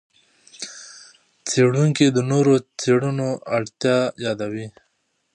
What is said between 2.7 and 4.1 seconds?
څېړنو اړتیا